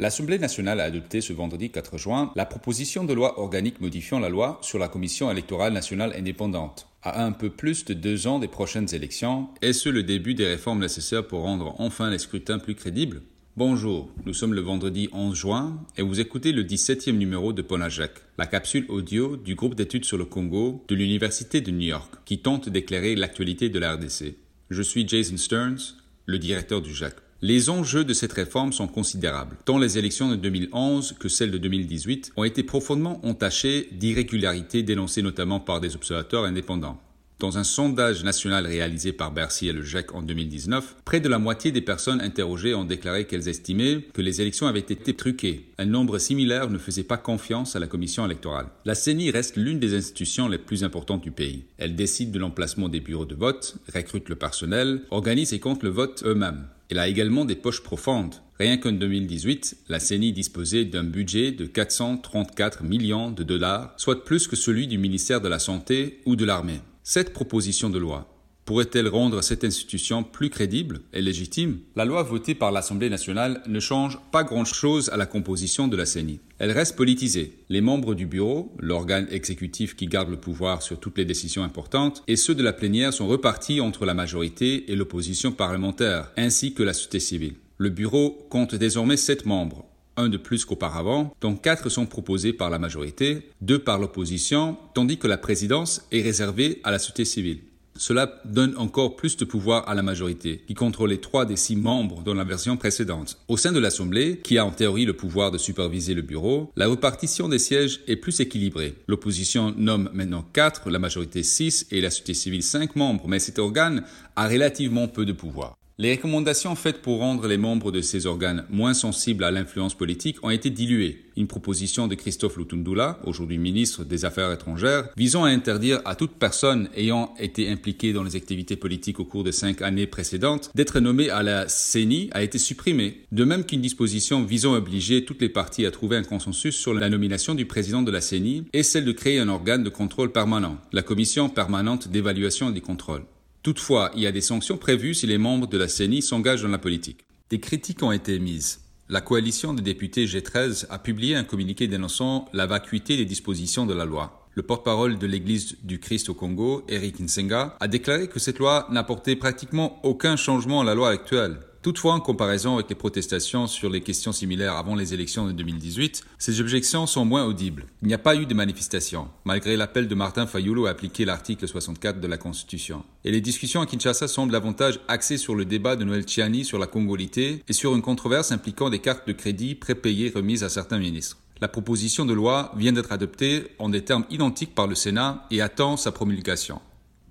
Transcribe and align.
L'Assemblée 0.00 0.38
nationale 0.38 0.80
a 0.80 0.84
adopté 0.84 1.20
ce 1.20 1.34
vendredi 1.34 1.68
4 1.68 1.98
juin 1.98 2.32
la 2.34 2.46
proposition 2.46 3.04
de 3.04 3.12
loi 3.12 3.38
organique 3.38 3.82
modifiant 3.82 4.18
la 4.18 4.30
loi 4.30 4.58
sur 4.62 4.78
la 4.78 4.88
Commission 4.88 5.30
électorale 5.30 5.74
nationale 5.74 6.14
indépendante. 6.16 6.86
À 7.02 7.22
un 7.22 7.32
peu 7.32 7.50
plus 7.50 7.84
de 7.84 7.92
deux 7.92 8.26
ans 8.26 8.38
des 8.38 8.48
prochaines 8.48 8.94
élections, 8.94 9.48
est-ce 9.60 9.90
le 9.90 10.02
début 10.02 10.32
des 10.32 10.46
réformes 10.46 10.80
nécessaires 10.80 11.26
pour 11.26 11.42
rendre 11.42 11.74
enfin 11.78 12.08
les 12.08 12.18
scrutins 12.18 12.58
plus 12.58 12.74
crédibles? 12.74 13.20
Bonjour, 13.58 14.08
nous 14.24 14.32
sommes 14.32 14.54
le 14.54 14.62
vendredi 14.62 15.10
11 15.12 15.36
juin 15.36 15.84
et 15.98 16.02
vous 16.02 16.18
écoutez 16.18 16.52
le 16.52 16.64
17e 16.64 17.18
numéro 17.18 17.52
de 17.52 17.60
Ponajak, 17.60 18.12
la 18.38 18.46
capsule 18.46 18.86
audio 18.88 19.36
du 19.36 19.54
groupe 19.54 19.74
d'études 19.74 20.06
sur 20.06 20.16
le 20.16 20.24
Congo 20.24 20.82
de 20.88 20.94
l'Université 20.94 21.60
de 21.60 21.72
New 21.72 21.88
York 21.88 22.14
qui 22.24 22.38
tente 22.38 22.70
d'éclairer 22.70 23.16
l'actualité 23.16 23.68
de 23.68 23.78
la 23.78 23.96
RDC. 23.96 24.34
Je 24.70 24.80
suis 24.80 25.06
Jason 25.06 25.36
Stearns, 25.36 25.98
le 26.24 26.38
directeur 26.38 26.80
du 26.80 26.94
JAC. 26.94 27.16
Les 27.42 27.70
enjeux 27.70 28.04
de 28.04 28.12
cette 28.12 28.34
réforme 28.34 28.70
sont 28.70 28.86
considérables. 28.86 29.56
Tant 29.64 29.78
les 29.78 29.96
élections 29.96 30.28
de 30.28 30.36
2011 30.36 31.14
que 31.18 31.30
celles 31.30 31.50
de 31.50 31.56
2018 31.56 32.32
ont 32.36 32.44
été 32.44 32.62
profondément 32.62 33.18
entachées 33.24 33.88
d'irrégularités 33.92 34.82
dénoncées 34.82 35.22
notamment 35.22 35.58
par 35.58 35.80
des 35.80 35.94
observateurs 35.96 36.44
indépendants. 36.44 37.00
Dans 37.38 37.56
un 37.56 37.64
sondage 37.64 38.24
national 38.24 38.66
réalisé 38.66 39.14
par 39.14 39.32
Bercy 39.32 39.68
et 39.68 39.72
le 39.72 39.82
GEC 39.82 40.14
en 40.14 40.20
2019, 40.20 40.96
près 41.06 41.20
de 41.20 41.30
la 41.30 41.38
moitié 41.38 41.72
des 41.72 41.80
personnes 41.80 42.20
interrogées 42.20 42.74
ont 42.74 42.84
déclaré 42.84 43.26
qu'elles 43.26 43.48
estimaient 43.48 44.02
que 44.12 44.20
les 44.20 44.42
élections 44.42 44.66
avaient 44.66 44.80
été 44.80 45.14
truquées. 45.14 45.64
Un 45.78 45.86
nombre 45.86 46.18
similaire 46.18 46.68
ne 46.68 46.76
faisait 46.76 47.04
pas 47.04 47.16
confiance 47.16 47.74
à 47.74 47.78
la 47.78 47.86
commission 47.86 48.26
électorale. 48.26 48.66
La 48.84 48.94
CENI 48.94 49.30
reste 49.30 49.56
l'une 49.56 49.78
des 49.78 49.94
institutions 49.94 50.46
les 50.46 50.58
plus 50.58 50.84
importantes 50.84 51.22
du 51.22 51.30
pays. 51.30 51.64
Elle 51.78 51.96
décide 51.96 52.32
de 52.32 52.38
l'emplacement 52.38 52.90
des 52.90 53.00
bureaux 53.00 53.24
de 53.24 53.34
vote, 53.34 53.76
recrute 53.94 54.28
le 54.28 54.36
personnel, 54.36 55.00
organise 55.10 55.54
et 55.54 55.58
compte 55.60 55.82
le 55.82 55.88
vote 55.88 56.22
eux-mêmes. 56.26 56.66
Elle 56.90 56.98
a 56.98 57.06
également 57.06 57.44
des 57.44 57.54
poches 57.54 57.82
profondes. 57.82 58.34
Rien 58.58 58.76
qu'en 58.76 58.92
2018, 58.92 59.78
la 59.88 60.00
CENI 60.00 60.32
disposait 60.32 60.84
d'un 60.84 61.04
budget 61.04 61.52
de 61.52 61.64
434 61.64 62.82
millions 62.82 63.30
de 63.30 63.44
dollars, 63.44 63.94
soit 63.96 64.24
plus 64.24 64.48
que 64.48 64.56
celui 64.56 64.88
du 64.88 64.98
ministère 64.98 65.40
de 65.40 65.48
la 65.48 65.60
Santé 65.60 66.20
ou 66.26 66.34
de 66.34 66.44
l'armée. 66.44 66.80
Cette 67.04 67.32
proposition 67.32 67.90
de 67.90 67.98
loi 67.98 68.29
pourrait-elle 68.70 69.08
rendre 69.08 69.42
cette 69.42 69.64
institution 69.64 70.22
plus 70.22 70.48
crédible 70.48 71.00
et 71.12 71.20
légitime? 71.20 71.80
La 71.96 72.04
loi 72.04 72.22
votée 72.22 72.54
par 72.54 72.70
l'Assemblée 72.70 73.10
nationale 73.10 73.64
ne 73.66 73.80
change 73.80 74.20
pas 74.30 74.44
grand-chose 74.44 75.08
à 75.08 75.16
la 75.16 75.26
composition 75.26 75.88
de 75.88 75.96
la 75.96 76.06
CENI. 76.06 76.38
Elle 76.60 76.70
reste 76.70 76.94
politisée. 76.94 77.52
Les 77.68 77.80
membres 77.80 78.14
du 78.14 78.26
bureau, 78.26 78.72
l'organe 78.78 79.26
exécutif 79.32 79.96
qui 79.96 80.06
garde 80.06 80.30
le 80.30 80.36
pouvoir 80.36 80.82
sur 80.82 81.00
toutes 81.00 81.18
les 81.18 81.24
décisions 81.24 81.64
importantes, 81.64 82.22
et 82.28 82.36
ceux 82.36 82.54
de 82.54 82.62
la 82.62 82.72
plénière 82.72 83.12
sont 83.12 83.26
repartis 83.26 83.80
entre 83.80 84.06
la 84.06 84.14
majorité 84.14 84.92
et 84.92 84.94
l'opposition 84.94 85.50
parlementaire, 85.50 86.30
ainsi 86.36 86.72
que 86.72 86.84
la 86.84 86.92
société 86.92 87.18
civile. 87.18 87.54
Le 87.76 87.88
bureau 87.88 88.46
compte 88.50 88.76
désormais 88.76 89.16
sept 89.16 89.46
membres, 89.46 89.84
un 90.16 90.28
de 90.28 90.36
plus 90.36 90.64
qu'auparavant, 90.64 91.34
dont 91.40 91.56
quatre 91.56 91.88
sont 91.88 92.06
proposés 92.06 92.52
par 92.52 92.70
la 92.70 92.78
majorité, 92.78 93.50
deux 93.62 93.80
par 93.80 93.98
l'opposition, 93.98 94.76
tandis 94.94 95.18
que 95.18 95.26
la 95.26 95.38
présidence 95.38 96.06
est 96.12 96.22
réservée 96.22 96.80
à 96.84 96.92
la 96.92 97.00
société 97.00 97.24
civile. 97.24 97.62
Cela 97.96 98.40
donne 98.44 98.74
encore 98.76 99.16
plus 99.16 99.36
de 99.36 99.44
pouvoir 99.44 99.88
à 99.88 99.94
la 99.94 100.02
majorité, 100.02 100.62
qui 100.66 100.74
contrôlait 100.74 101.18
trois 101.18 101.44
des 101.44 101.56
six 101.56 101.76
membres 101.76 102.22
dans 102.22 102.34
la 102.34 102.44
version 102.44 102.76
précédente. 102.76 103.38
Au 103.48 103.56
sein 103.56 103.72
de 103.72 103.78
l'Assemblée, 103.78 104.40
qui 104.42 104.58
a 104.58 104.64
en 104.64 104.70
théorie 104.70 105.04
le 105.04 105.12
pouvoir 105.12 105.50
de 105.50 105.58
superviser 105.58 106.14
le 106.14 106.22
bureau, 106.22 106.70
la 106.76 106.88
répartition 106.88 107.48
des 107.48 107.58
sièges 107.58 108.00
est 108.06 108.16
plus 108.16 108.40
équilibrée. 108.40 108.94
L'opposition 109.06 109.74
nomme 109.76 110.08
maintenant 110.14 110.44
quatre, 110.52 110.90
la 110.90 110.98
majorité 110.98 111.42
six 111.42 111.86
et 111.90 112.00
la 112.00 112.10
société 112.10 112.34
civile 112.34 112.62
cinq 112.62 112.96
membres, 112.96 113.28
mais 113.28 113.38
cet 113.38 113.58
organe 113.58 114.04
a 114.36 114.48
relativement 114.48 115.08
peu 115.08 115.26
de 115.26 115.32
pouvoir. 115.32 115.76
Les 116.00 116.12
recommandations 116.12 116.74
faites 116.76 117.02
pour 117.02 117.18
rendre 117.18 117.46
les 117.46 117.58
membres 117.58 117.92
de 117.92 118.00
ces 118.00 118.24
organes 118.24 118.64
moins 118.70 118.94
sensibles 118.94 119.44
à 119.44 119.50
l'influence 119.50 119.94
politique 119.94 120.42
ont 120.42 120.48
été 120.48 120.70
diluées. 120.70 121.26
Une 121.36 121.46
proposition 121.46 122.08
de 122.08 122.14
Christophe 122.14 122.56
Lutundula, 122.56 123.18
aujourd'hui 123.24 123.58
ministre 123.58 124.04
des 124.04 124.24
Affaires 124.24 124.50
étrangères, 124.50 125.10
visant 125.18 125.44
à 125.44 125.50
interdire 125.50 126.00
à 126.06 126.14
toute 126.14 126.30
personne 126.30 126.88
ayant 126.96 127.34
été 127.38 127.68
impliquée 127.68 128.14
dans 128.14 128.22
les 128.22 128.34
activités 128.34 128.76
politiques 128.76 129.20
au 129.20 129.26
cours 129.26 129.44
des 129.44 129.52
cinq 129.52 129.82
années 129.82 130.06
précédentes 130.06 130.70
d'être 130.74 131.00
nommée 131.00 131.28
à 131.28 131.42
la 131.42 131.68
CENI 131.68 132.30
a 132.32 132.42
été 132.42 132.56
supprimée. 132.56 133.20
De 133.30 133.44
même 133.44 133.66
qu'une 133.66 133.82
disposition 133.82 134.42
visant 134.42 134.72
à 134.72 134.78
obliger 134.78 135.26
toutes 135.26 135.42
les 135.42 135.50
parties 135.50 135.84
à 135.84 135.90
trouver 135.90 136.16
un 136.16 136.24
consensus 136.24 136.76
sur 136.76 136.94
la 136.94 137.10
nomination 137.10 137.54
du 137.54 137.66
président 137.66 138.00
de 138.00 138.10
la 138.10 138.22
CENI 138.22 138.64
et 138.72 138.84
celle 138.84 139.04
de 139.04 139.12
créer 139.12 139.38
un 139.38 139.50
organe 139.50 139.84
de 139.84 139.90
contrôle 139.90 140.32
permanent, 140.32 140.78
la 140.92 141.02
Commission 141.02 141.50
permanente 141.50 142.08
d'évaluation 142.08 142.70
des 142.70 142.80
contrôles. 142.80 143.24
Toutefois, 143.62 144.10
il 144.14 144.22
y 144.22 144.26
a 144.26 144.32
des 144.32 144.40
sanctions 144.40 144.78
prévues 144.78 145.14
si 145.14 145.26
les 145.26 145.36
membres 145.36 145.66
de 145.66 145.76
la 145.76 145.86
CENI 145.86 146.22
s'engagent 146.22 146.62
dans 146.62 146.68
la 146.68 146.78
politique. 146.78 147.26
Des 147.50 147.60
critiques 147.60 148.02
ont 148.02 148.12
été 148.12 148.34
émises. 148.34 148.80
La 149.10 149.20
coalition 149.20 149.74
des 149.74 149.82
députés 149.82 150.24
G13 150.24 150.86
a 150.88 150.98
publié 150.98 151.34
un 151.34 151.44
communiqué 151.44 151.86
dénonçant 151.86 152.48
la 152.54 152.66
vacuité 152.66 153.18
des 153.18 153.26
dispositions 153.26 153.84
de 153.84 153.92
la 153.92 154.06
loi. 154.06 154.48
Le 154.54 154.62
porte-parole 154.62 155.18
de 155.18 155.26
l'Église 155.26 155.76
du 155.82 156.00
Christ 156.00 156.30
au 156.30 156.34
Congo, 156.34 156.84
Eric 156.88 157.20
Nsenga, 157.20 157.76
a 157.80 157.88
déclaré 157.88 158.28
que 158.28 158.38
cette 158.38 158.58
loi 158.58 158.86
n'apportait 158.90 159.36
pratiquement 159.36 160.00
aucun 160.04 160.36
changement 160.36 160.80
à 160.80 160.84
la 160.84 160.94
loi 160.94 161.10
actuelle. 161.10 161.58
Toutefois, 161.82 162.12
en 162.12 162.20
comparaison 162.20 162.74
avec 162.74 162.90
les 162.90 162.94
protestations 162.94 163.66
sur 163.66 163.88
les 163.88 164.02
questions 164.02 164.32
similaires 164.32 164.76
avant 164.76 164.94
les 164.94 165.14
élections 165.14 165.46
de 165.46 165.52
2018, 165.52 166.24
ces 166.38 166.60
objections 166.60 167.06
sont 167.06 167.24
moins 167.24 167.46
audibles. 167.46 167.86
Il 168.02 168.08
n'y 168.08 168.14
a 168.14 168.18
pas 168.18 168.36
eu 168.36 168.44
de 168.44 168.52
manifestation, 168.52 169.28
malgré 169.46 169.78
l'appel 169.78 170.06
de 170.06 170.14
Martin 170.14 170.46
Fayoulou 170.46 170.84
à 170.84 170.90
appliquer 170.90 171.24
l'article 171.24 171.66
64 171.66 172.20
de 172.20 172.26
la 172.26 172.36
Constitution. 172.36 173.02
Et 173.24 173.30
les 173.30 173.40
discussions 173.40 173.80
à 173.80 173.86
Kinshasa 173.86 174.28
semblent 174.28 174.52
davantage 174.52 175.00
axées 175.08 175.38
sur 175.38 175.54
le 175.54 175.64
débat 175.64 175.96
de 175.96 176.04
Noël 176.04 176.24
Tchiani 176.24 176.66
sur 176.66 176.78
la 176.78 176.86
congolité 176.86 177.64
et 177.66 177.72
sur 177.72 177.94
une 177.94 178.02
controverse 178.02 178.52
impliquant 178.52 178.90
des 178.90 178.98
cartes 178.98 179.26
de 179.26 179.32
crédit 179.32 179.74
prépayées 179.74 180.32
remises 180.34 180.64
à 180.64 180.68
certains 180.68 180.98
ministres. 180.98 181.38
La 181.62 181.68
proposition 181.68 182.26
de 182.26 182.34
loi 182.34 182.72
vient 182.76 182.92
d'être 182.92 183.12
adoptée 183.12 183.68
en 183.78 183.88
des 183.88 184.04
termes 184.04 184.26
identiques 184.28 184.74
par 184.74 184.86
le 184.86 184.94
Sénat 184.94 185.46
et 185.50 185.62
attend 185.62 185.96
sa 185.96 186.12
promulgation. 186.12 186.80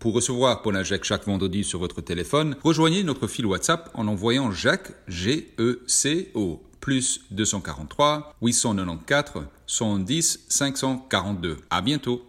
Pour 0.00 0.14
recevoir 0.14 0.62
Ponajek 0.62 1.04
chaque 1.04 1.26
vendredi 1.26 1.62
sur 1.62 1.78
votre 1.78 2.00
téléphone, 2.00 2.56
rejoignez 2.64 3.04
notre 3.04 3.26
fil 3.26 3.44
WhatsApp 3.44 3.90
en 3.92 4.08
envoyant 4.08 4.50
Jacques 4.50 4.92
G-E-C 5.08 6.30
au 6.32 6.62
plus 6.80 7.20
243 7.32 8.34
894 8.40 9.44
110 9.66 10.46
542. 10.48 11.58
À 11.68 11.82
bientôt. 11.82 12.24